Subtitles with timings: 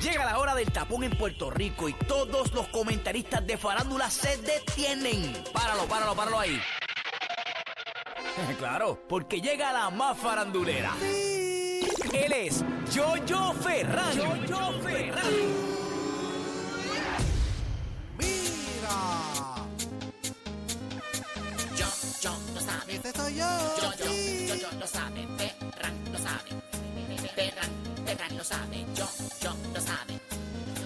[0.00, 4.36] Llega la hora del tapón en Puerto Rico y todos los comentaristas de farándula se
[4.38, 5.32] detienen.
[5.52, 6.60] Páralo, páralo, páralo ahí.
[8.58, 10.94] Claro, porque llega la más farandulera.
[12.12, 12.64] Él es
[12.94, 14.18] Jojo Ferran.
[14.48, 15.24] Jojo Ferran.
[18.18, 18.96] ¡Mira!
[21.76, 21.86] Yo,
[22.20, 22.94] yo, lo sabe.
[22.94, 23.46] ¡Este soy yo!
[23.80, 24.46] Yo, yo, sí.
[24.48, 25.26] yo, yo, lo sabe.
[25.36, 26.69] Ferran lo sabe.
[28.40, 28.86] Lo sabe.
[28.96, 29.06] Yo,
[29.42, 30.14] yo, lo sabe.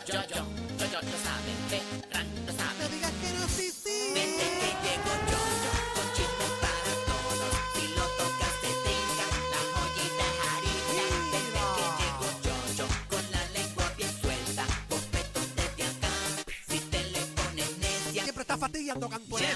[0.08, 0.42] Yo, yo,
[0.76, 1.50] yo, yo, lo sabe.
[1.70, 2.88] Ferran lo No sabe.
[2.92, 4.10] digas que no, sí, sí.
[4.12, 7.54] Desde que llegó yo, yo, con chismes para todos.
[7.76, 11.06] Si lo tocas te brinca, la joyita es harina.
[11.30, 14.64] Desde que llegó yo, yo, con la lengua bien suelta.
[14.90, 16.12] Bofetón desde acá,
[16.68, 18.22] si te le pones necia.
[18.24, 19.48] Siempre está fastidiando cantuecia.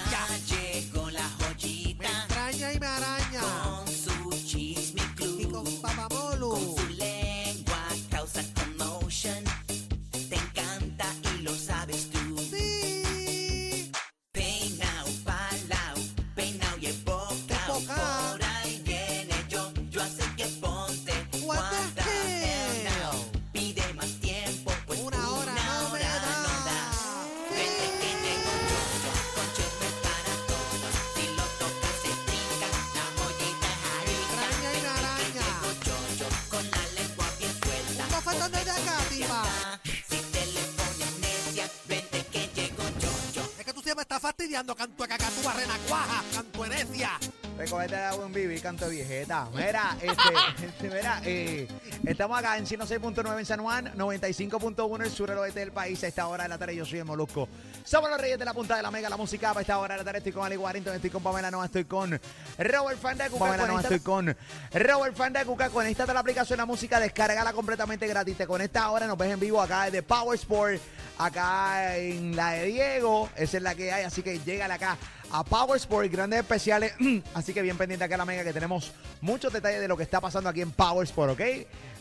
[44.32, 47.10] Que tú siempre estás fastidiando cantueca, cacatúa, renacuaja, cantuenecia.
[47.56, 49.48] Recogete de agua en vivi, canto viejeta.
[49.54, 51.68] Mira, este, este, mira, eh,
[52.08, 56.02] estamos acá en 106.9 en San Juan, 95.1 en el sur del oeste del país.
[56.02, 57.48] A esta hora de la tarde yo soy el Molusco.
[57.84, 59.52] Somos los reyes de la punta de la mega, la música.
[59.54, 61.84] A esta hora de la tarde estoy con Ali Warrington, estoy con Pamela Noa, estoy
[61.84, 62.18] con
[62.58, 63.44] Robert Fan de Cuca.
[63.44, 64.34] Pamela Noa, estoy con
[64.72, 65.68] Robert Fan de Cuca.
[65.68, 68.36] Conéctate a la aplicación La Música, descárgala completamente gratis.
[68.36, 70.80] Te conectas ahora, nos ves en vivo acá de Power Sport,
[71.18, 73.28] acá en la de Diego.
[73.36, 74.96] Esa es la que hay, así que llégale acá
[75.30, 76.94] a Power Sport, grandes especiales.
[77.34, 80.02] Así que bien pendiente acá a la mega que tenemos muchos detalles de lo que
[80.02, 81.40] está pasando aquí en Power Sport, ¿ok?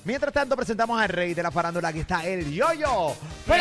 [0.03, 1.89] Mientras tanto, presentamos al rey de la farándula.
[1.89, 3.11] Aquí está el Yoyo.
[3.47, 3.51] Y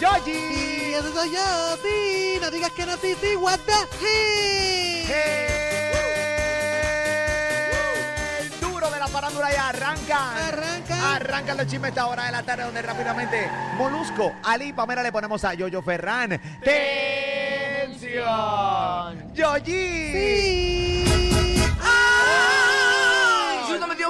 [0.00, 0.94] Yoyi.
[0.94, 2.38] ese soy yo, sí.
[2.40, 3.36] No digas que no, sí, sí.
[3.36, 5.10] What the hell?
[8.40, 10.48] El duro de la farándula ya arranca.
[10.48, 11.16] Arranca.
[11.16, 15.02] Arrancan los chismes a esta hora de la tarde donde rápidamente Molusco, Ali y Pamela
[15.02, 16.40] le ponemos a Yoyo Ferran.
[16.62, 18.24] ¡Tensión!
[19.34, 20.12] ¡Yoyi!
[20.12, 20.79] Sí.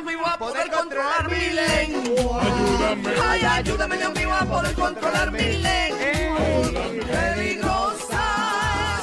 [0.01, 2.41] Dios mío, a Poder controlar mi lengua.
[2.43, 3.11] Ayúdame.
[3.23, 6.01] Ay, ayúdame, Dios mío, a poder controlar mi lengua.
[6.01, 7.01] ¡Ey!
[7.01, 8.25] Peligrosa,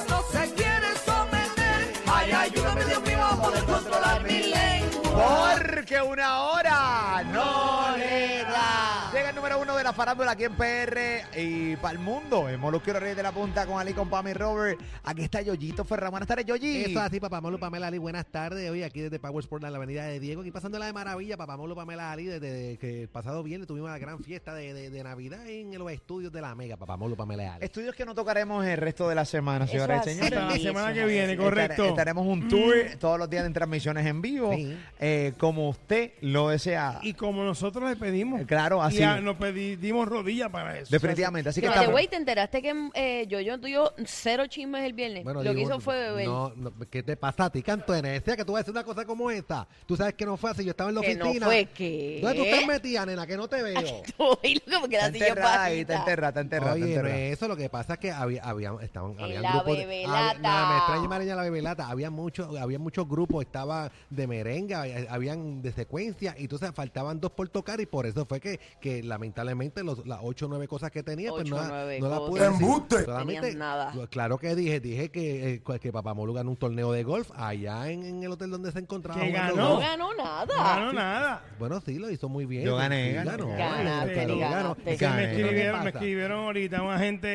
[0.09, 1.93] no se quiere someter.
[2.07, 5.55] Ay, ayúdame, Dios mío, a poder controlar mi lengua.
[5.59, 9.11] Porque una hora no le da.
[9.13, 10.99] Llega el número uno la farándula aquí en PR
[11.37, 12.47] y para el mundo.
[12.51, 14.77] Y los Reyes de la Punta con Ali, con Pami Robert.
[15.05, 16.11] Aquí está Yoyito Ferran.
[16.11, 16.83] Buenas tardes, Yoyi.
[16.83, 18.69] Eso así, Papamolo Pamela Ali, buenas tardes.
[18.69, 21.73] Hoy aquí desde Power Sport en la avenida de Diego, aquí pasándola de maravilla, Papamolo
[21.73, 25.47] Pamela Ali, desde que el pasado viernes tuvimos la gran fiesta de, de- de Navidad
[25.47, 27.63] en los estudios de la Mega, Papamolo Pamela Ali.
[27.63, 30.33] Estudios que no tocaremos el resto de la semana, señoras y señores.
[30.37, 31.85] Hasta la semana que viene, Estar- correcto.
[31.85, 34.77] estaremos un tour todos los días en transmisiones en vivo, Sí.
[34.99, 36.99] eh, como usted lo desea.
[37.03, 38.41] Y como nosotros le pedimos.
[38.45, 38.97] Claro, así.
[38.99, 39.37] Y a- nos
[39.77, 40.91] pedimos rodillas para eso.
[40.91, 41.49] Definitivamente.
[41.49, 45.25] Así que estamos- way, ¿te enteraste que eh, yo, yo tuyo cero chismes el viernes?
[45.25, 46.25] Lo que digo, hizo fue beber.
[46.27, 48.35] No, no, ¿qué te pasa a ti, cantuenecia?
[48.35, 49.67] Que tú vas a decir una cosa como esta.
[49.85, 51.45] Tú sabes que no fue así, yo estaba en la Que no oficina.
[51.45, 52.19] fue, ¿qué?
[52.21, 53.27] ¿Dónde tú estás metida, nena?
[53.27, 53.77] Que no te veo.
[54.05, 55.99] Estoy loco, porque Está la silla enterrada ahí, está pasita.
[56.11, 56.71] enterrada, está enterrada.
[56.75, 57.19] está Oye, no enterrada.
[57.21, 59.85] es eso, lo que pasa es que había, había, estaban, En había la grupos de-
[59.85, 60.29] bebelata.
[60.29, 64.75] había- nada, me extraña Mareña la bebelata, había muchos, había muchos grupos, estaba de merengue,
[64.75, 68.59] había- habían de secuencia, y entonces faltaban dos por tocar, y por eso fue que,
[68.81, 72.29] que lamentablemente los, las ocho o nueve cosas que tenía, pues no, nueve no cosas.
[72.29, 72.61] pude decir.
[72.61, 73.05] ¡Embuste!
[73.05, 73.93] Solamente- nada.
[74.09, 78.03] Claro que dije, dije que, eh, que Papamolu ganó un torneo de golf allá en,
[78.03, 79.19] en el hotel donde se encontraba.
[79.21, 79.55] Que ganó.
[79.55, 80.45] No ganó nada.
[80.45, 81.41] No ganó nada.
[81.59, 82.63] Bueno, sí, lo hizo muy bien.
[82.65, 83.47] Yo gané, Sí, ganó.
[83.49, 84.55] Ganaste, Claro, ganó.
[84.55, 84.81] ganaste.
[84.81, 87.27] ¿Y Que qué- me, escribieron, me escribieron ahorita un agente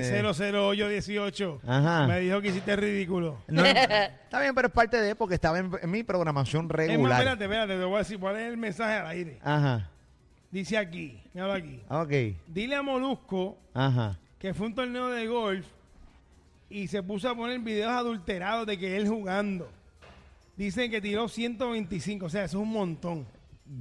[0.00, 0.22] Eh.
[0.22, 1.60] 00818.
[1.66, 2.06] Ajá.
[2.06, 3.38] Me dijo que hiciste ridículo.
[3.48, 6.76] No, está bien, pero es parte de porque estaba en, en mi programación Es más,
[6.76, 7.18] regular.
[7.20, 9.38] espérate, espérate, te voy a decir cuál es el mensaje al aire.
[9.42, 9.90] Ajá.
[10.56, 11.80] Dice aquí, míralo aquí.
[11.90, 12.12] Ok.
[12.46, 14.18] Dile a Molusco Ajá.
[14.38, 15.66] que fue un torneo de golf
[16.70, 19.68] y se puso a poner videos adulterados de que él jugando.
[20.56, 23.26] Dicen que tiró 125, o sea, eso es un montón.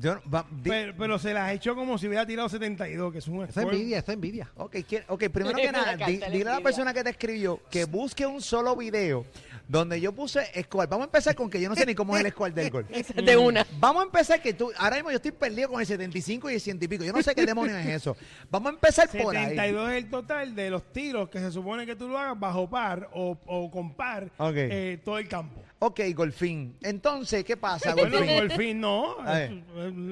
[0.02, 3.28] Yo, va- di- Pero, pero se las echó como si hubiera tirado 72, que es
[3.30, 3.72] un Esa esfuerzo.
[3.72, 4.52] envidia, esa envidia.
[4.58, 7.86] Ok, quiere- ok, primero que nada, di- dile a la persona que te escribió que
[7.86, 9.26] busque un solo video
[9.68, 10.88] donde yo puse Escobar.
[10.88, 12.90] Vamos a empezar con que yo no sé ni cómo es el Escobar del golf.
[13.16, 13.66] De una.
[13.80, 16.62] Vamos a empezar que tú, ahora mismo yo estoy perdido con el 75 y el
[16.62, 17.04] 100 y pico.
[17.04, 18.16] Yo no sé qué demonios es eso.
[18.50, 19.50] Vamos a empezar por ahí.
[19.50, 22.70] 72 es el total de los tiros que se supone que tú lo hagas bajo
[22.70, 25.62] par o, o con par eh, todo el campo.
[25.80, 26.76] Ok, Golfín.
[26.82, 28.38] Entonces, ¿qué pasa, Bueno, Golfín?
[28.38, 29.18] por fin no.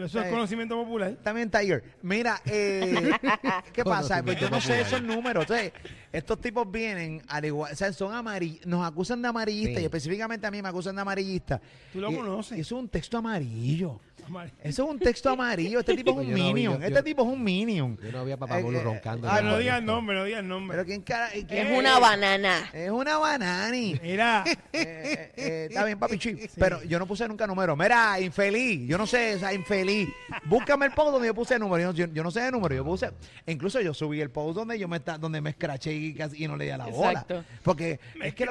[0.04, 1.18] Eso, es conocimiento popular.
[1.24, 1.84] También Tiger.
[2.02, 3.12] Mira, eh,
[3.74, 4.22] ¿qué pasa?
[4.24, 5.44] Pues yo no sé esos números.
[5.44, 5.72] Entonces,
[6.13, 9.81] estos tipos vienen, al igual, o sea, son amarillistas, nos acusan de amarillistas Sí.
[9.81, 11.60] y específicamente a mí me acusan de amarillista.
[11.92, 12.57] Tú lo Y- conoces.
[12.57, 14.00] y Eso es un texto amarillo.
[14.25, 15.80] Amar- Eso es un texto amarillo.
[15.81, 16.80] Este tipo es un Yo no vi, minion.
[16.80, 17.98] yo- este yo- tipo es un minion.
[18.01, 19.30] Yo no vi a Papamolo Eh, eh, roncando.
[19.30, 20.77] ah, no el digas el nombre, no digas el nombre.
[20.77, 21.30] Pero quién cara.
[21.31, 22.69] quién- Es una banana.
[22.71, 24.00] Es una banani.
[24.01, 26.38] Mira, Eh, eh, eh, está bien, papi chi.
[26.57, 27.75] Pero yo no puse nunca número.
[27.75, 28.88] Mira, infeliz.
[28.88, 30.07] Yo no sé, o sea, infeliz.
[30.45, 31.92] Búscame el post donde yo puse número.
[31.92, 32.74] Yo, yo- yo no sé de número.
[32.75, 33.12] Yo puse.
[33.45, 36.48] Incluso yo subí el post donde yo me está, donde me escraché y, casi- y
[36.48, 37.12] no le di a la bola.
[37.12, 37.44] Exacto.
[37.64, 38.46] Porque me es que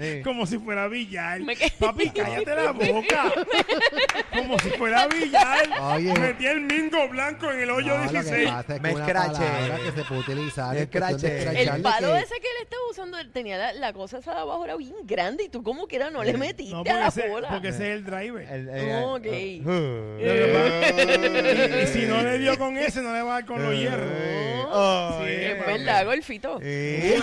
[0.00, 0.22] Sí.
[0.22, 0.88] como si fuera
[1.54, 3.32] que- Papi, cállate la boca.
[4.36, 5.68] como si fuera billar.
[5.80, 6.12] Oye.
[6.18, 8.48] Metí el mingo blanco en el hoyo No, lo que 16.
[8.50, 9.44] pasa es Me escraché.
[9.84, 10.76] que se puede utilizar.
[10.76, 14.40] El palo que- ese que él estaba usando, él tenía la, la cosa esa de
[14.40, 16.92] abajo era bien grande y tú como que era no le metiste No, a porque
[16.98, 17.48] la ese, bola.
[17.50, 18.42] porque ese es el driver.
[18.50, 19.26] el- eh, Ok.
[19.26, 19.62] y,
[21.82, 24.06] y si no le dio con ese, no le va a dar con los hierros.
[24.78, 25.52] Oh, Sí, yeah.
[25.52, 26.58] es verdad, golfito.
[26.62, 27.18] Eh,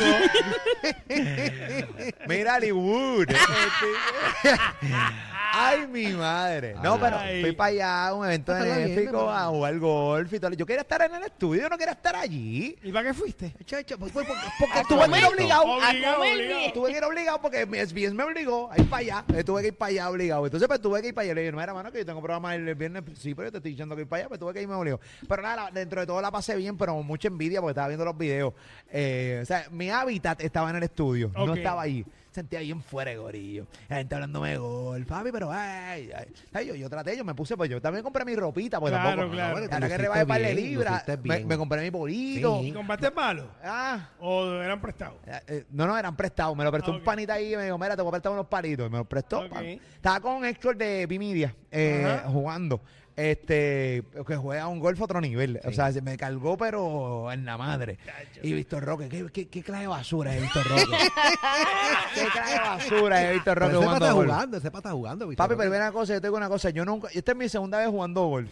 [2.28, 3.28] Mira Hollywood.
[5.56, 6.76] Ay, mi madre.
[6.82, 9.52] No, pero fui para allá a un evento bien, benéfico a hermano.
[9.52, 10.52] jugar golf y todo.
[10.54, 12.76] Yo quería estar en el estudio, yo no quería estar allí.
[12.82, 13.54] ¿Y para qué fuiste?
[13.64, 15.26] Chacho, pues, pues, porque, porque A tuve que ir comer.
[15.26, 15.62] obligado.
[15.62, 16.60] A Obligado, comer obligado.
[16.60, 16.74] bien.
[16.74, 19.26] Tuve que ir obligado porque mi SBS me obligó a ir para allá.
[19.36, 20.46] Eh, tuve que ir para allá obligado.
[20.46, 21.34] Entonces, pues tuve que ir para allá.
[21.36, 23.04] Le dije, no, mira, mano, que yo tengo programa el viernes.
[23.20, 24.30] Sí, pero yo te estoy diciendo que ir para allá.
[24.30, 25.02] Pues tuve que irme obligado.
[25.28, 27.90] Pero nada, la- dentro de todo la pasé bien, pero con mucha envidia porque estaba
[27.90, 28.54] viendo los videos.
[28.92, 31.58] Eh, o sea, mi hábitat estaba en el estudio, no Ok.
[31.58, 32.04] estaba ahí.
[32.34, 33.68] Sentía bien fuera de gorillo.
[33.88, 36.26] La gente hablándome de gol, papi, pero ay, ay.
[36.52, 39.10] Ay, yo, yo traté, yo me puse, pues yo también compré mi ropita, porque Claro,
[39.10, 39.32] tampoco.
[39.34, 39.52] claro.
[39.54, 41.04] Bueno, Ahora que par de libras,
[41.46, 42.60] me, compré mi bolito.
[42.64, 43.50] ¿Y compraste palo?
[43.64, 45.18] Ah, ¿O eran prestados?
[45.28, 46.58] eh, eh, no, no, eran prestados.
[46.58, 48.32] Me lo prestó Ah, un panita ahí y me dijo, mira, te voy a prestar
[48.32, 48.88] unos palitos.
[48.88, 49.42] Y me lo prestó.
[49.42, 49.50] Ok.
[49.52, 49.66] pan.
[49.66, 52.82] Estaba con Héctor de Pimidia eh, jugando.
[53.16, 55.60] Este, que juega un golf a otro nivel.
[55.66, 58.00] O sea, se me cargó, pero en la madre.
[58.42, 60.82] Y Víctor Roque, ¿qué, qué, qué clase de basura es Víctor Roque?
[62.16, 65.28] ¿Qué clase de basura es Víctor Pero Roque ese jugando está jugando, ese jugando.
[65.28, 65.38] ¿viste?
[65.38, 66.70] Papi, pero ven una cosa, yo te digo una cosa.
[66.72, 68.52] Yo nunca, esta es mi segunda vez jugando golf.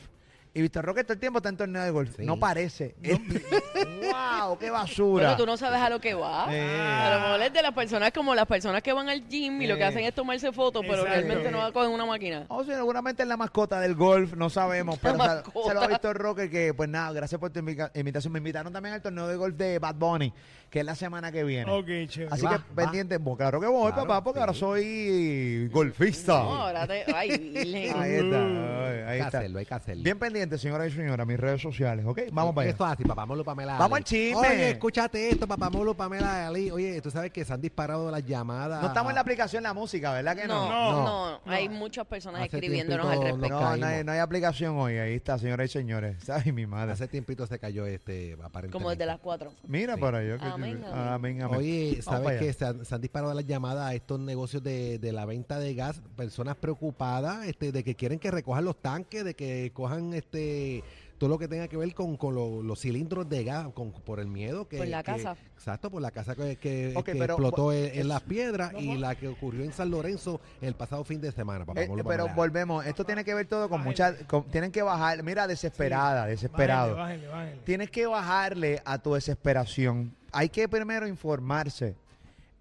[0.54, 2.14] Y Víctor Roque todo el tiempo está en torneo de golf.
[2.18, 2.26] Sí.
[2.26, 2.94] No parece.
[3.02, 3.20] Es-
[3.86, 5.24] wow, qué basura.
[5.28, 6.48] Bueno, tú no sabes a lo que va.
[6.50, 6.80] Eh.
[6.82, 9.68] A lo mejor es de las personas como las personas que van al gym y
[9.68, 11.14] lo que hacen es tomarse fotos, pero Exacto.
[11.28, 12.46] realmente no cogen una máquina.
[12.50, 15.00] O sea, seguramente es la mascota del golf, no sabemos.
[15.00, 18.34] Pero saludos a Víctor Roque, que pues nada, gracias por tu invitación.
[18.34, 20.34] Me invitaron también al torneo de golf de Bad Bunny,
[20.70, 21.72] que es la semana que viene.
[21.72, 22.30] Ok, chévere.
[22.34, 22.64] Así Va, que va.
[22.76, 26.34] pendiente, pues, claro que voy, Claro, papá, porque ahora soy golfista.
[26.34, 27.06] No, ahora te...
[27.16, 27.32] Ay.
[28.02, 30.04] Ahí está, ay, ahí Hay que hacerlo, hay que hacerlo.
[30.04, 32.22] Bien pendiente, señoras y señores, mis redes sociales, ¿ok?
[32.32, 32.72] Vamos para allá.
[32.72, 33.78] Esto es así, papamolo, Pamela.
[33.78, 34.38] Vamos al chisme.
[34.40, 36.72] Oye, escúchate esto, papamolo, Pamela Ali.
[36.72, 38.82] Oye, tú sabes que se han disparado las llamadas.
[38.82, 40.70] No estamos en la aplicación la música, ¿verdad que no?
[40.70, 41.40] No, No.
[41.46, 43.50] no, hay muchas personas Hace escribiéndonos al respecto.
[43.50, 44.98] No, no hay, no hay aplicación hoy.
[44.98, 46.30] Ahí está, señoras y señores.
[46.30, 46.94] Ay, mi madre.
[46.94, 48.72] Hace tiempito se cayó este, aparentemente.
[48.72, 49.54] Como desde las cuatro.
[49.68, 50.02] Mira Sí.
[50.02, 50.38] para allá.
[50.38, 51.08] que- Amén, amén.
[51.08, 51.60] amén, amén.
[51.60, 55.12] Oye, ¿sabes que se han, se han disparado las llamadas a estos negocios de, de
[55.12, 56.02] la venta de gas?
[56.16, 61.30] Personas preocupadas este, de que quieren que recojan los tanques, de que cojan este todo
[61.30, 64.26] lo que tenga que ver con, con lo- los cilindros de gas, con, por el
[64.28, 64.78] miedo que...
[64.78, 65.36] Por la que- casa.
[65.56, 69.14] Exacto, por la casa que, que- Ok, que pero- explotó en, Las Piedras y la
[69.14, 71.64] que ocurrió en San Lorenzo el pasado fin de semana.
[71.64, 72.36] papá, Eh, vamos a pero hablar.
[72.36, 76.96] volvemos, esto tiene que ver todo con muchas, con- tienen que bajar, mira, desesperada, desesperado.
[76.96, 77.66] Bájenle, bájenle, bájenle.
[77.66, 80.16] Tienes que bajarle a tu desesperación.
[80.32, 81.94] Hay que primero informarse.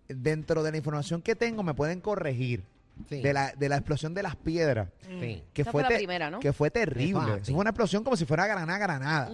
[0.09, 2.65] Dentro de la información que tengo me pueden corregir
[3.09, 4.89] Sí, de la, de la explosión de las piedras.
[5.03, 6.41] sí, Que Esa fue, fue la primera, ¿no?
[6.41, 7.23] que fue terrible.
[7.23, 7.53] Eso, Eso sí.
[7.53, 9.31] fue una explosión como si fuera granada, granada.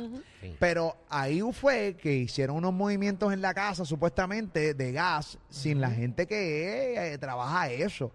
[0.59, 5.91] Pero ahí fue que hicieron unos movimientos en la casa, supuestamente, de gas, sin la
[5.91, 8.13] gente que eh, trabaja eso.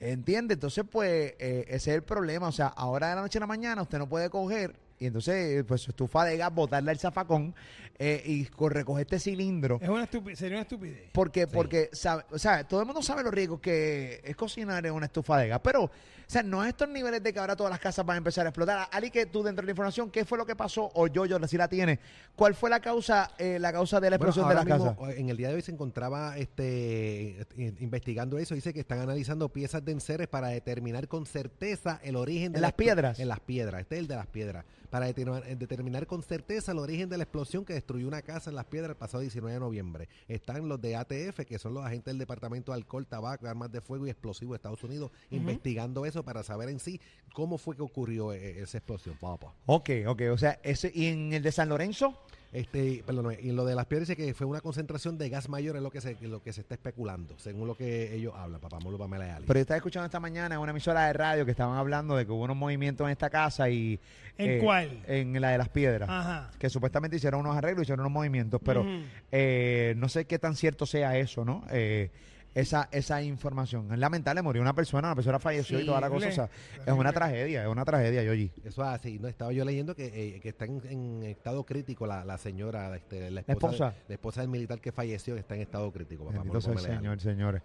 [0.00, 0.54] ¿Entiende?
[0.54, 2.48] Entonces, pues, eh, ese es el problema.
[2.48, 5.64] O sea, ahora de la noche a la mañana usted no puede coger y entonces,
[5.66, 7.52] pues, su estufa de gas, botarle al zafacón
[7.98, 9.78] eh, y co- recoger este cilindro.
[9.82, 11.10] Es una sería una estupidez.
[11.12, 14.92] Porque, porque, sabe, o sea, todo el mundo sabe los riesgos que es cocinar en
[14.92, 15.90] una estufa de gas, pero,
[16.30, 18.50] sea, no a estos niveles de que ahora todas las casas van a empezar a
[18.50, 18.88] explotar.
[18.92, 20.90] Ali, que tú dentro de la información, ¿qué fue lo que pasó?
[20.94, 21.98] O yo, yo si la tiene.
[22.36, 25.18] ¿Cuál fue la causa, eh, la causa de la Bueno, explosión de las mismo, casas?
[25.18, 28.54] En el día de hoy se encontraba este eh, investigando eso.
[28.54, 32.62] Dice que están analizando piezas de enseres para determinar con certeza el origen de ¿En
[32.62, 33.18] la las piedras?
[33.18, 33.80] En las piedras.
[33.80, 34.64] Este es el de las piedras.
[34.90, 38.50] para determinar, eh, determinar con certeza el origen de la explosión que destruyó una casa
[38.50, 40.08] en Las Piedras el pasado 19 de noviembre.
[40.28, 43.80] Están los de ATF, que son los agentes del Departamento de Alcohol, Tabaco, Armas de
[43.80, 47.00] Fuego y Explosivos de Estados Unidos, investigando eso para saber en sí
[47.32, 49.16] cómo fue que ocurrió eh, esa explosión.
[49.20, 49.54] Papá.
[49.66, 50.22] Ok, ok.
[50.32, 52.18] O sea, ese, ¿y en el de San Lorenzo?
[52.52, 55.76] Este, perdón, y lo de las piedras dice que fue una concentración de gas mayor
[55.76, 58.80] es lo que se, lo que se está especulando, según lo que ellos hablan, papá
[58.80, 59.44] Molo Pamela y Ali.
[59.46, 62.26] Pero yo estaba escuchando esta mañana en una emisora de radio que estaban hablando de
[62.26, 64.00] que hubo unos movimientos en esta casa y...
[64.36, 65.00] eh, ¿En cuál?
[65.06, 66.10] En la de las piedras.
[66.10, 66.50] Ajá.
[66.58, 68.84] Que supuestamente hicieron unos arreglos, hicieron unos movimientos, pero
[69.30, 71.62] eh, no sé qué tan cierto sea eso, ¿no?
[71.70, 72.10] Eh,
[72.54, 73.92] esa, esa información.
[73.92, 76.28] Es lamentable, murió una persona, una persona falleció y toda la cosa.
[76.28, 76.48] O sea,
[76.86, 78.50] es una tragedia, es una tragedia, Yoyi.
[78.64, 82.06] Eso es así, no estaba yo leyendo que, eh, que está en, en estado crítico
[82.06, 85.40] la, la señora, este, la, La esposa, de- la esposa del militar que falleció, que
[85.40, 86.24] está en estado crítico.
[86.24, 86.78] Papá Bendito sea el.
[86.80, 87.62] Señor, señores.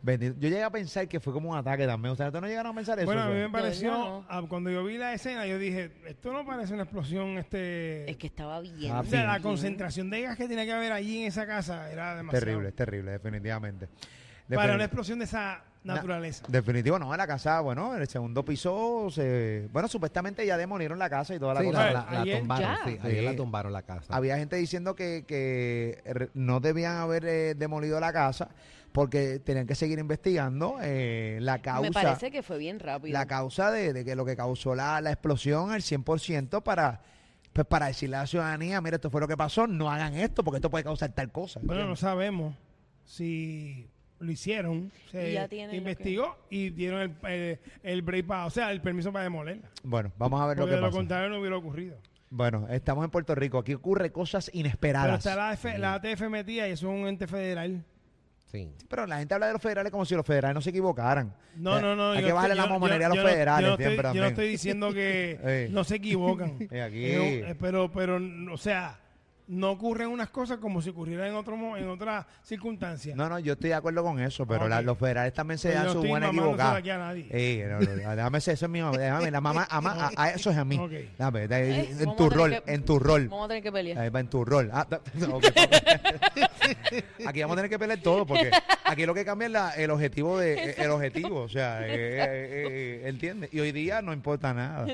[0.00, 0.36] Bendito.
[0.38, 2.12] Yo llegué a pensar que fue como un ataque también.
[2.12, 3.06] ¿Ustedes no llegaron a pensar eso?
[3.06, 3.90] Bueno, a mí me pareció,
[4.30, 4.48] no.
[4.48, 8.08] cuando yo vi la escena, yo dije, esto no parece una explosión, este...
[8.08, 8.92] Es que estaba bien.
[8.92, 11.90] Ah, o sea, la concentración de gas que tenía que haber allí en esa casa
[11.90, 12.44] era demasiado.
[12.46, 13.88] terrible, es terrible, definitivamente.
[14.56, 16.44] Para una explosión de esa naturaleza.
[16.48, 21.08] Definitivo, no, la casa, bueno, en el segundo piso, se, bueno, supuestamente ya demolieron la
[21.08, 21.84] casa y toda la Sí, cosa.
[21.86, 22.78] la, la- la Ayer tumbaron, ya.
[22.84, 23.24] sí, ayer Sí.
[23.24, 24.14] la tumbaron la casa.
[24.14, 28.48] Había gente diciendo que, que no debían haber eh, demolido la casa
[28.92, 31.82] porque tenían que seguir investigando eh, la causa.
[31.82, 33.12] Me parece que fue bien rápido.
[33.12, 37.00] la causa de, de que lo que causó la, la explosión al 100% para
[37.52, 40.44] pues para decirle a la ciudadanía, mira, esto fue lo que pasó, no hagan esto
[40.44, 41.58] porque esto puede causar tal cosa.
[41.62, 42.54] Bueno, no sabemos
[43.04, 43.88] si
[44.20, 44.90] lo hicieron.
[45.10, 48.70] Se Y ya tienen lo investigó y dieron el, el, el break para, o sea,
[48.72, 49.68] el permiso para demolerla.
[49.82, 50.96] Bueno, vamos a ver lo Porque que de lo pasa.
[50.98, 51.96] contrario no hubiera ocurrido.
[52.30, 55.18] Bueno, estamos en Puerto Rico, aquí ocurre cosas Pero inesperadas.
[55.24, 57.84] está la, F- la ATF metida y eso es un ente federal.
[58.52, 58.70] Sí.
[58.88, 61.34] Pero la gente habla de los federales como si los federales no se equivocaran.
[61.56, 62.12] No, Eh, no, no.
[62.12, 63.70] Hay yo que bajarle estoy- la yo- momonería a yo- los yo no- federales yo
[63.70, 64.32] no siempre estoy, yo no también.
[64.32, 66.56] estoy diciendo que no se equivocan.
[66.70, 67.04] Eh, aquí.
[67.04, 68.18] Eh, pero, pero,
[68.52, 68.98] o sea,
[69.48, 73.16] no ocurren unas cosas como si ocurrieran en otro mo- en otras circunstancias.
[73.16, 74.68] No, no, yo estoy de acuerdo con eso, pero Ok.
[74.68, 76.76] la- los federales también se Pero dan yo su buena equivocada.
[76.76, 77.26] aquí a nadie.
[77.30, 78.90] Eh, no, no, déjame ser, eso es mío.
[78.92, 80.78] Déjame, la mamá, ama- a, a eso es a mí.
[80.78, 80.90] Ok.
[80.90, 83.28] Déjame, de- Eh, en vamos tu rol, que- en tu rol.
[83.28, 84.16] Vamos a tener que pelear.
[84.16, 84.70] En tu rol.
[84.72, 85.00] Ah, da-
[85.32, 85.44] ok.
[87.26, 88.50] aquí vamos a tener que pelear todo porque
[88.84, 92.20] aquí lo que cambia es la- el objetivo de el objetivo, o sea, eh, eh,
[92.20, 93.52] eh, ¿entiendes?
[93.52, 94.86] Y hoy día no importa nada.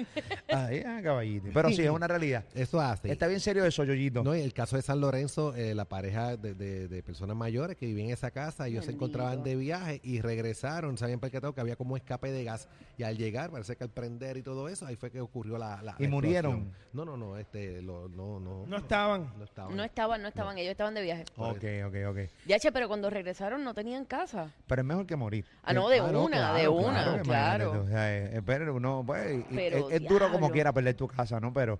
[0.49, 1.49] Ahí, ah, caballito.
[1.53, 2.45] Pero sí es una realidad.
[2.55, 3.11] Eso hace.
[3.11, 4.23] Está bien serio eso, Yoyito.
[4.23, 7.77] No, y el caso de San Lorenzo, eh, la pareja de, de- de personas mayores
[7.77, 11.55] que vivían en esa casa, ellos se encontraban de viaje y regresaron, se habían percatado
[11.55, 14.43] que había como un escape de gas y al llegar, parece que al prender y
[14.43, 16.73] todo eso, ahí fue que ocurrió la, la ¿Y la murieron?
[16.93, 19.33] No, no, no, este, lo- no, no, No estaban.
[19.39, 19.77] no estaban.
[19.77, 21.25] No estaban, no estaban, ellos estaban de viaje.
[21.37, 22.19] Ok, ok, ok.
[22.47, 24.51] Ya, che, pero cuando regresaron no tenían casa.
[24.67, 25.45] Pero es mejor que morir.
[25.63, 26.75] Ah, no, de Ah, no, una, claro, de claro,
[27.13, 27.83] una, claro.
[27.83, 31.09] O sea, eh, eh, pero uno, pues, Pero, es, es duro como quiera perder tu
[31.09, 31.53] casa, ¿no?
[31.53, 31.79] Pero,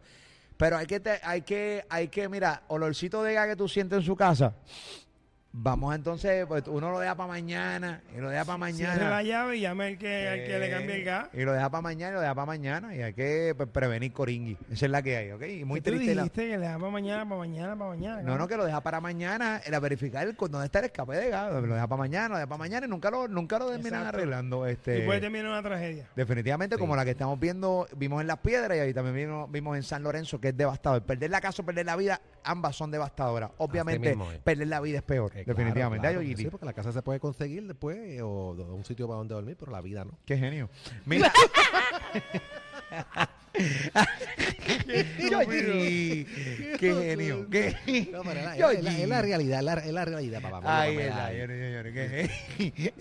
[0.57, 3.99] pero hay que, te- hay que, hay que, mira, olorcito de gas que tú sientes
[3.99, 4.55] en su casa.
[5.57, 9.09] Vamos entonces, pues uno lo deja para mañana y lo deja para mañana.
[9.09, 11.29] la llave y llame al que, al que le cambie el gas.
[11.33, 12.93] Y lo deja para mañana y lo deja para mañana.
[12.97, 14.59] Y hay que pues, prevenir coringui.
[14.73, 15.43] Esa es la que hay, ¿ok?
[15.47, 16.15] Y muy ¿Qué tú triste.
[16.17, 18.23] la- dijiste que le daba mañana, para mañana, para mañana.
[18.23, 21.31] No, no, que lo deja para mañana, era verificar el- dónde está el escape de
[21.31, 21.53] gas.
[21.53, 24.17] Lo deja para mañana, lo deja para mañana y nunca lo, nunca lo terminan Exacto.
[24.19, 24.69] arreglando.
[24.69, 26.09] Y Este, puede terminar una tragedia.
[26.17, 26.81] Definitivamente, Sí.
[26.81, 29.85] como la que estamos viendo, vimos en Las Piedras y ahí también vimos, vimos en
[29.85, 31.03] San Lorenzo, que es devastador.
[31.05, 33.53] Perder la casa o perder la vida, ambas son devastadoras.
[33.59, 36.09] Obviamente, mismo perder la vida es peor, Eh, definitivamente.
[36.09, 39.19] claro, sí, porque la casa se puede conseguir después eh, o o un sitio para
[39.19, 40.19] donde dormir, pero la vida no.
[40.25, 40.69] Qué genio.
[41.05, 41.33] Mira.
[46.79, 47.49] Qué genio.
[47.51, 48.09] Qué...
[48.13, 50.61] No, pero es la, es la- es la realidad, es la, es la realidad, papá.
[50.83, 50.97] Ay.
[52.59, 52.93] Y, y-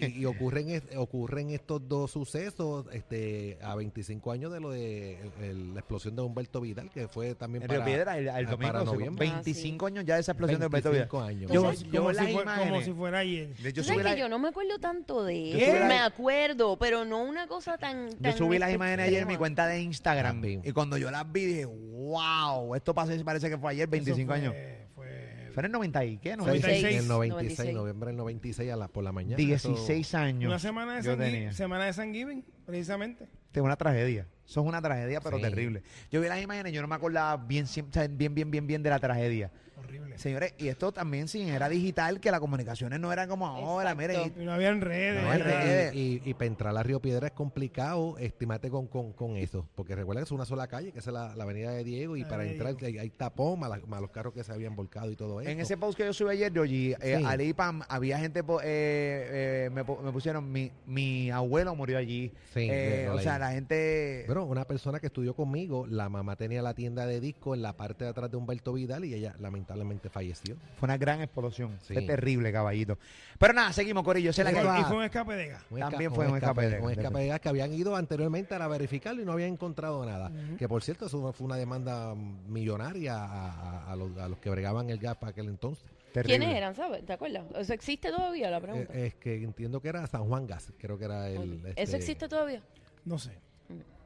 [0.00, 5.44] y- y ocurren, ocurren estos dos sucesos este, a 25 años de lo de el-
[5.44, 8.46] el- la explosión de Humberto Vidal, que fue también En para, Río Piedra, el, el
[8.46, 9.26] ah, domingo, para se- noviembre.
[9.30, 11.08] 25 años ya de esa explosión de Alberto Vidal.
[11.08, 11.50] 25 años.
[11.52, 13.48] Yo, Entonces, yo como, las si fue- como si fuera ayer.
[13.56, 17.22] de- yo que yo no me acuerdo tanto de Yo la- Me acuerdo, pero no
[17.22, 18.10] una cosa tan.
[18.10, 19.37] Yo tan subí las imágenes ayer en mi.
[19.38, 20.62] Cuenta de Instagram También.
[20.64, 24.26] y cuando yo las vi dije, wow, esto pasó, parece que fue ayer, 25 Eso
[24.26, 24.54] fue- años.
[24.94, 26.84] Fue, Fue en el 90 y qué, Sí, 96.
[26.84, 27.74] En el 96, 96.
[27.74, 29.36] noviembre del 96 a la, por la mañana.
[29.36, 30.48] 16 eso- años.
[30.48, 31.52] una semana de, San tenía.
[31.52, 33.28] semana de San Giving, precisamente.
[33.52, 34.26] Es una tragedia.
[34.46, 35.42] Eso es una tragedia, pero Sí.
[35.42, 35.82] terrible.
[36.12, 37.66] Yo vi las imágenes yo no me acordaba bien,
[38.16, 39.50] bien, bien, bien, bien de la tragedia.
[39.78, 40.18] Horrible.
[40.18, 44.24] Señores, y esto también sin era digital, que las comunicaciones no eran como ahora, Exacto.
[44.24, 44.42] mire.
[44.42, 45.22] Y no habían redes.
[45.22, 45.60] No y- nada.
[45.62, 45.94] redes.
[45.94, 49.68] y, y, y para entrar a Río Piedra es complicado, estimate con, con, con eso,
[49.74, 52.24] porque recuerda que es una sola calle, que es la, la avenida de Diego, y
[52.24, 53.70] para entrar hay, hay tapón, más,
[54.00, 55.48] los carros que se habían volcado y todo eso.
[55.50, 57.24] En ese post que yo subí ayer, Yogi, eh, Sí.
[57.24, 62.32] Ali Pam, había gente, eh, eh, me, pu- me pusieron, mi, mi abuelo murió allí.
[62.52, 64.24] Sí, Eh, o sea, la gente...
[64.26, 67.76] Bueno, una persona que estudió conmigo, la mamá tenía la tienda de disco en la
[67.76, 69.67] parte de atrás de Humberto Vidal y ella lamentablemente
[70.10, 70.56] falleció.
[70.78, 71.78] Fue una gran explosión.
[71.82, 71.94] Sí.
[71.94, 72.98] Fue terrible, caballito.
[73.38, 74.32] Pero nada, seguimos, Corillo.
[74.32, 74.60] Sé la Eso.
[74.80, 75.62] Y fue un escape de gas.
[75.70, 78.54] Un También fue un escape de- un de- escape de gas que habían ido anteriormente
[78.54, 80.30] a verificarlo y no habían encontrado nada.
[80.58, 83.50] Que por cierto, eso fue una demanda millonaria a,
[83.86, 85.84] a- a los, a los que bregaban el gas para aquel entonces.
[86.12, 86.38] Terrible.
[86.38, 87.04] ¿Quiénes eran, sabes?
[87.04, 87.44] ¿Te acuerdas?
[87.54, 88.92] ¿Eso existe todavía, la pregunta?
[88.94, 91.60] Eh, es que entiendo que era San Juan Gas, creo que era el...
[91.66, 92.62] ¿Eso este, existe todavía?
[93.04, 93.32] No sé.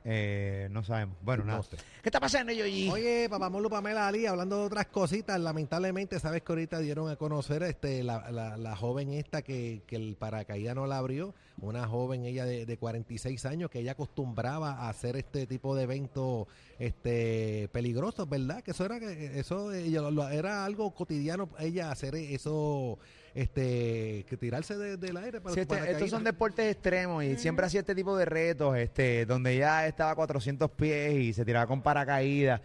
[0.04, 1.16] Eh, no sabemos.
[1.22, 1.62] Bueno, No nada.
[1.62, 1.76] sé.
[2.02, 2.88] ¿Qué está pasando, Yoyi?
[2.90, 7.14] Oye, papá Molo Pamela Ali, hablando de otras cositas, lamentablemente, sabes que ahorita dieron a
[7.16, 11.86] conocer este la, la, la joven esta que, que el paracaídas no la abrió, una
[11.86, 16.48] joven ella de, de 46 años que ella acostumbraba a hacer este tipo de eventos
[16.80, 18.62] este peligrosos, ¿verdad?
[18.62, 22.98] Que eso era que eso ella lo- lo- era algo cotidiano ella hacer eso
[23.34, 27.66] este que tirarse de- del aire para Sí, este- estos son deportes extremos y siempre
[27.66, 31.66] hacía este tipo de retos, este, donde ella estaba a 400 pies y se tiraba
[31.66, 32.60] con paracaídas.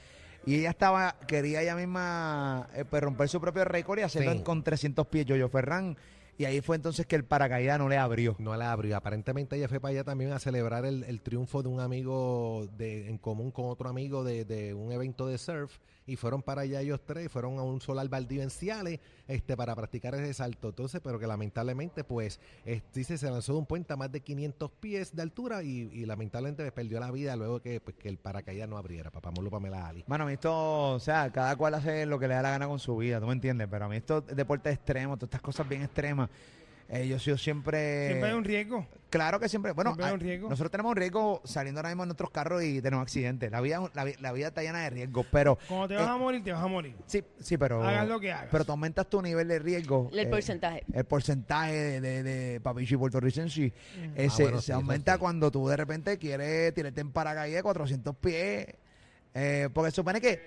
[0.45, 4.39] Y ella estaba, quería ella misma eh, pues, romper su propio récord y hacerlo Sí.
[4.43, 5.97] con 300 pies, Yoyo Ferran.
[6.38, 8.36] Y ahí fue entonces que el paracaídas no le abrió.
[8.38, 8.96] No la abrió.
[8.96, 13.10] Aparentemente ella fue para allá también a celebrar el, el triunfo de un amigo de,
[13.10, 15.79] en común con otro amigo de, de un evento de surf.
[16.06, 19.75] Y fueron para allá ellos tres, fueron a un solar baldío en Ciales este, para
[19.75, 20.70] practicar ese salto.
[20.70, 22.39] Entonces, pero que lamentablemente, pues,
[22.94, 26.06] dice, se lanzó de un puente a más de 500 pies de altura y, y
[26.06, 29.12] lamentablemente pues, perdió la vida luego que, pues, que el paracaídas no abriera.
[29.12, 30.06] Papá Molo Pamela Ali.
[30.08, 32.67] Bueno, a mí esto, o sea, cada cual hace lo que le da la gana
[32.70, 33.67] con su vida, ¿tú me entiendes?
[33.70, 36.26] Pero a mí estos deportes extremos, todas estas cosas bien extremas,
[36.89, 38.07] eh, yo, yo siempre...
[38.07, 38.88] Siempre hay un riesgo.
[39.10, 39.72] Claro que siempre.
[39.72, 40.50] Bueno, Siempre hay un ah, riesgo.
[40.50, 43.50] nosotros tenemos un riesgo saliendo ahora mismo en nuestros carros y tenemos accidentes.
[43.50, 45.57] La vida, la, vi- la vida está llena de riesgos, pero.
[45.69, 46.93] Cuando te eh, vas a morir, te vas a morir.
[47.05, 47.81] Sí, sí, pero.
[47.84, 48.50] Hagas lo que hagas.
[48.51, 50.10] Pero tú aumentas tu nivel de riesgo.
[50.12, 50.84] El eh, porcentaje.
[50.93, 53.72] El porcentaje de, de, de papichi puertorricense
[54.17, 55.19] ese, Ah, bueno, se sí, aumenta sí.
[55.19, 58.67] cuando tú de repente quieres tirarte en paracaídas de 400 pies.
[59.34, 60.41] Eh, porque supone que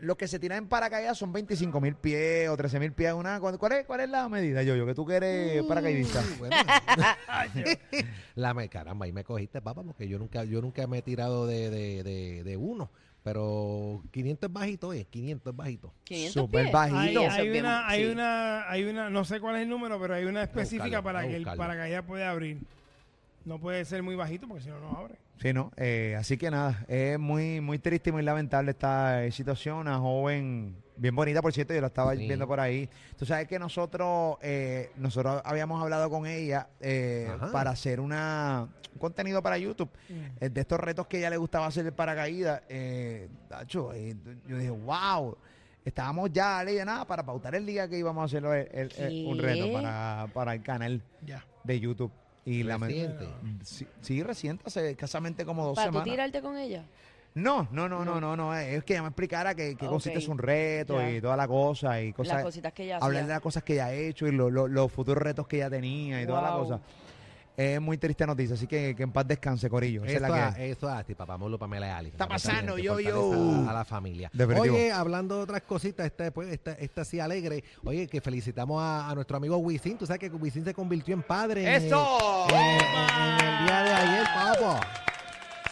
[0.00, 3.12] los que se tiran en paracaídas son 25 mil pies o 13 mil pies.
[3.12, 6.22] Una, ¿cuál, es, ¿Cuál es la medida, yo, yo Que tú que eres paracaidista.
[6.38, 6.56] Bueno,
[8.34, 11.46] la me, caramba, ahí me cogiste, papá, porque yo nunca, yo nunca me he tirado
[11.46, 12.90] de, de, de, de uno.
[13.24, 15.92] Pero 500 es bajito, eh, 500 es bajito.
[16.04, 16.72] 500 Súper pies.
[16.72, 16.98] bajito.
[16.98, 18.10] Hay, Eso es hay bien- una, hay sí.
[18.10, 21.28] una, hay una, no sé cuál es el número, pero hay una específica buscarlo, para
[21.28, 22.58] que el paracaídas puede abrir.
[23.48, 25.14] No puede ser muy bajito porque si no, no abre.
[25.40, 25.72] Sí, ¿no?
[25.78, 29.78] Eh, así que nada, es muy muy triste y muy lamentable esta eh, situación.
[29.78, 32.26] Una joven bien bonita, por cierto, yo la estaba Sí.
[32.26, 32.90] viendo por ahí.
[33.16, 38.98] Tú sabes que nosotros eh, nosotros habíamos hablado con ella eh, para hacer una, un
[38.98, 39.88] contenido para YouTube
[40.40, 42.60] eh, de estos retos que ella le gustaba hacer de paracaídas.
[42.68, 45.38] Eh, tacho, yo dije, wow.
[45.86, 48.92] Estábamos ya, le dije, nada, para pautar el día que íbamos a hacer el- el-
[49.02, 51.42] el- un reto para, para el canal Ya.
[51.64, 52.12] de YouTube.
[52.48, 53.28] Y la Reciente.
[53.62, 56.04] Sí, sí, reciente, hace escasamente como dos ¿Para semanas.
[56.04, 56.84] tirarte con ella?
[57.34, 58.54] No, no, no, no, no, no.
[58.56, 59.92] Es que ella me explicara que, que Ok.
[59.92, 61.10] consiste es un reto Ya.
[61.10, 62.42] y toda la cosa y Las cosas.
[62.42, 63.26] cositas que ella Hablar hacía.
[63.28, 65.68] de las cosas que ella ha hecho y lo- lo- los futuros retos que ella
[65.68, 66.60] tenía y toda la Wow.
[66.62, 66.80] cosa.
[67.60, 70.04] Es muy triste noticia, así que, que en paz descanse, Corillo.
[70.04, 72.10] Esa es Eso, la que eso ti, papá Molo Pamela Ali.
[72.10, 73.32] Está pasando, yo, yo.
[73.32, 74.30] A, la, a la familia.
[74.32, 74.76] Definitivo.
[74.76, 77.64] Oye, hablando de otras cositas, esta, pues, esta, esta sí alegre.
[77.84, 79.98] Oye, que felicitamos a, a nuestro amigo Wisin.
[79.98, 81.74] Tú sabes que Wisin se convirtió en padre.
[81.74, 82.46] ¡Eso!
[82.48, 84.80] En, en el día de ayer, papo.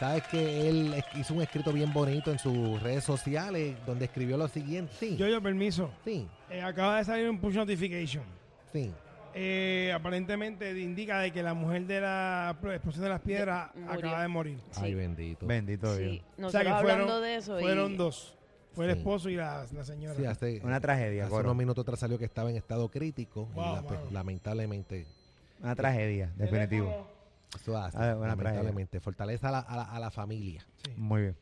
[0.01, 4.37] Sabes que él es- hizo un escrito bien bonito en sus redes sociales donde escribió
[4.37, 4.93] lo siguiente.
[4.99, 5.89] Sí, Yo, yo, permiso.
[6.05, 8.25] sí, Eh, acaba de salir un push notification.
[8.73, 8.93] sí.
[9.39, 13.99] Eh, aparentemente indica de que la mujer de la explosión de las piedras De- murió.
[13.99, 14.59] acaba de morir.
[14.71, 14.81] Sí.
[14.83, 15.47] Ay, bendito.
[15.47, 16.11] Bendito Dios.
[16.11, 17.59] O Sí, sea nosotros que hablando fueron, de eso.
[17.59, 18.33] y- fueron dos.
[18.73, 18.99] Fue el Sí.
[18.99, 20.15] esposo y la, la señora.
[20.17, 21.45] Sí, hace, Una tragedia, hace Coro.
[21.45, 23.49] unos minutos atrás salió que estaba en estado crítico.
[23.53, 24.11] y Wow, la- pues, wow.
[24.13, 25.07] lamentablemente
[25.63, 27.07] Una tragedia, definitivo.
[27.55, 29.01] Eso hace, Ah, buena lamentablemente.
[29.01, 30.67] Fortaleza a la, a la- a la familia.
[30.85, 30.93] Sí.
[30.97, 31.37] Muy bien.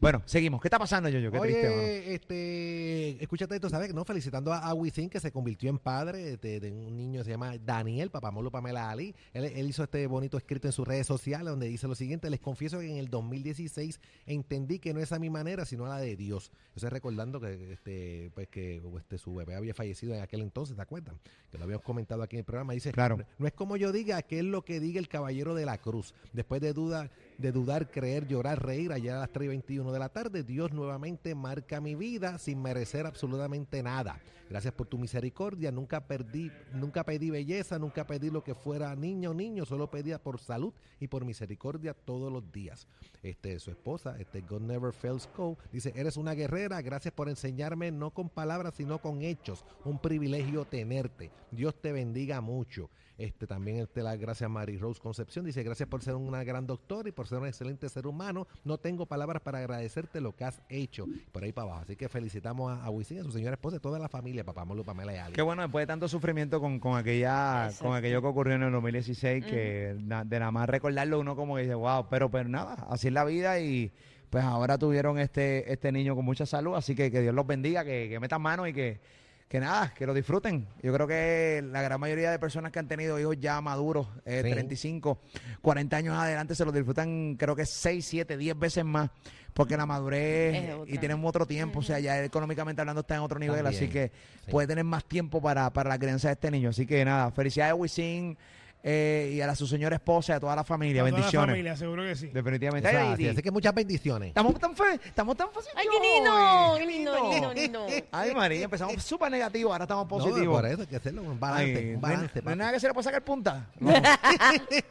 [0.00, 0.60] Bueno, seguimos.
[0.60, 1.32] ¿Qué está pasando, Yoyo?
[1.32, 1.82] Qué Oye, triste, mano.
[1.82, 3.92] este, escúchate esto, ¿sabes?
[3.92, 7.24] No, felicitando a, a Wisin que se convirtió en padre de, de un niño que
[7.24, 9.12] se llama Daniel, Papamolo Pamela Ali.
[9.32, 12.38] Él, él hizo este bonito escrito en sus redes sociales donde dice lo siguiente, les
[12.38, 15.98] confieso que en el 2016 entendí que no es a mi manera, sino a la
[15.98, 16.52] de Dios.
[16.52, 20.76] Yo estoy recordando que este, pues que este, su bebé había fallecido en aquel entonces,
[20.76, 21.16] ¿te acuerdas?
[21.50, 22.72] Que lo habíamos comentado aquí en el programa.
[22.72, 23.18] Dice, Claro.
[23.38, 26.14] no es como yo diga, que es lo que diga el caballero de la cruz.
[26.32, 29.98] Después de duda, de dudar, creer, llorar, reír, allá a las 3 y 21 de
[29.98, 34.20] la tarde, Dios nuevamente marca mi vida sin merecer absolutamente nada.
[34.50, 35.70] Gracias por tu misericordia.
[35.70, 40.40] Nunca perdí, nunca pedí belleza, nunca pedí lo que fuera niño, niño, solo pedía por
[40.40, 42.88] salud y por misericordia todos los días.
[43.22, 45.58] Este, su esposa, este God Never Fails Co.
[45.70, 49.64] Dice, eres una guerrera, gracias por enseñarme no con palabras, sino con hechos.
[49.84, 51.30] Un privilegio tenerte.
[51.52, 52.90] Dios te bendiga mucho.
[53.18, 55.44] Este también este, las gracias a Mary Rose Concepción.
[55.44, 58.46] Dice, gracias por ser una gran doctora y por ser un excelente ser humano.
[58.64, 61.04] No tengo palabras para agradecerte lo que has hecho.
[61.32, 61.82] Por ahí para abajo.
[61.82, 64.64] Así que felicitamos a, a Wisin, a su señora esposa y toda la familia, papá
[64.64, 65.32] Molu, Pamela y Ali.
[65.34, 67.86] Qué bueno, después de tanto sufrimiento con, con aquella Exacto.
[67.88, 71.56] con aquello que ocurrió en el 2016, que na- de nada más recordarlo uno como
[71.56, 73.90] que dice, wow, pero, pero nada, así es la vida y
[74.30, 77.84] pues ahora tuvieron este, este niño con mucha salud, así que que Dios los bendiga,
[77.84, 79.00] que, que metan mano y que,
[79.48, 80.66] que nada, que lo disfruten.
[80.82, 84.42] Yo creo que la gran mayoría de personas que han tenido hijos ya maduros, eh,
[84.44, 84.50] Sí.
[84.50, 85.20] 35,
[85.62, 89.10] 40 años adelante, se los disfrutan creo que 6, 7, 10 veces más,
[89.54, 93.38] porque la madurez y tienen otro tiempo, o sea, ya económicamente hablando está en otro
[93.38, 94.12] nivel, así que
[94.44, 94.50] sí.
[94.50, 96.68] puede tener más tiempo para, para la crianza de este niño.
[96.68, 98.36] Así que nada, felicidades a Wisin
[98.82, 101.02] eh, y a la, su señora esposa y a toda la familia.
[101.02, 101.50] A toda la Bendiciones.
[101.50, 102.26] familia, seguro que sí.
[102.28, 102.88] Definitivamente.
[102.88, 104.28] Ay, así, que muchas bendiciones.
[104.28, 105.74] Estamos tan fe, estamos tan fáciles.
[105.76, 106.74] ¡Ay, qué lindo!
[106.78, 107.86] ¡Qué lindo, lindo, lindo!
[108.12, 110.56] Ay, María, empezamos súper negativos, ahora estamos No, positivos.
[110.60, 112.32] por eso hay que hacerlo un balance, Ay, un no hay- balance.
[112.34, 112.58] no hay papi.
[112.58, 113.66] nada que se le pueda sacar punta.
[113.80, 113.90] No.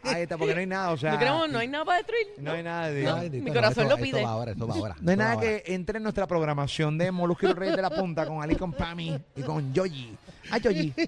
[0.04, 1.18] Ahí está, porque no hay nada, o sea.
[1.20, 2.28] No, no hay nada para destruir.
[2.40, 3.04] no hay nada de.
[3.04, 4.24] No, Ay, bendito, mi no, corazón lo pide.
[4.24, 4.96] va ahora, eso va ahora.
[5.02, 5.48] No hay va nada ahora.
[5.48, 8.56] que entre en nuestra programación de Molusco y los Reyes de la Punta con Ali,
[8.56, 10.18] con Pami y con Yoyi.
[10.50, 10.94] Ay, Yoyi.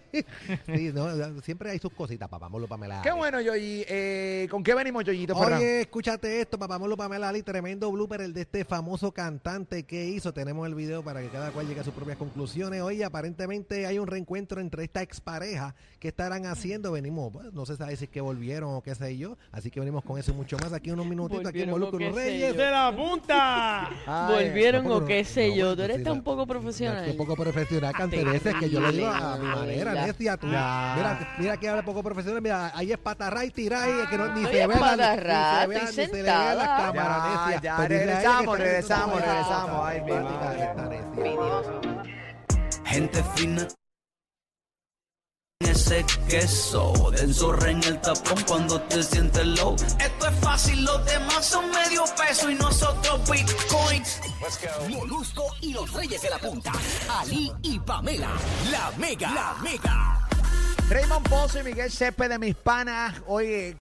[0.65, 3.01] Sí, no, siempre hay sus cositas, papá Molo, Pamela.
[3.01, 3.85] Qué bueno, Yoyi.
[3.87, 5.59] Eh, ¿Con qué venimos, Yoyito Ferran?
[5.59, 10.05] Oye, escúchate esto, papá Molo, Pamela Ali, tremendo blooper el de este famoso cantante que
[10.05, 10.33] hizo.
[10.33, 12.81] Tenemos el video para que cada cual llegue a sus propias conclusiones.
[12.81, 15.75] Oye, aparentemente hay un reencuentro entre esta expareja.
[15.99, 16.91] ¿Qué estarán haciendo?
[16.91, 19.37] Venimos, pues, no se sabe si es que volvieron o qué sé yo.
[19.51, 22.57] Así que venimos con eso y mucho más aquí unos minutitos aquí en sé Reyes.
[22.57, 23.89] ¡De la punta!
[24.05, 25.75] Ay, Volvieron o qué sé yo.
[25.75, 27.05] Tú eres tan poco profesional.
[27.05, 30.07] qué poco profesional, Te Canterese, que yo lo digo a mi digo, manera, ¿verdad?
[30.07, 30.47] necia, tú.
[30.51, 30.93] Ya.
[30.95, 34.33] Mira, mira que habla poco profesional, mira, ahí es patarra y tirar y que no,
[34.35, 36.77] ni se ve la, ni se ni le ve la sentada.
[36.77, 37.61] cámara, necia.
[37.61, 39.81] ya, Pues regresamos, regresamos, regresamos.
[39.87, 40.69] Ay, mi madre.
[42.85, 43.67] Gente fina.
[45.61, 49.75] Ese queso, denso en el tapón cuando te sientes low.
[49.99, 54.21] Esto es fácil, los demás son medio peso y nosotros bitcoins.
[54.89, 56.71] Molusco y los Reyes de la Punta.
[57.09, 58.29] Ali y Pamela.
[58.71, 59.31] La Mega.
[59.31, 60.29] La Mega.
[60.89, 63.15] Raymond Pozo y Miguel Cepe de mis panas.
[63.27, 63.75] Oye,